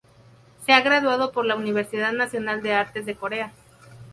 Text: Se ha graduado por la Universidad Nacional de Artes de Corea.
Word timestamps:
Se 0.65 0.73
ha 0.73 0.81
graduado 0.81 1.31
por 1.31 1.45
la 1.45 1.55
Universidad 1.55 2.11
Nacional 2.11 2.63
de 2.63 2.73
Artes 2.73 3.05
de 3.05 3.13
Corea. 3.15 3.53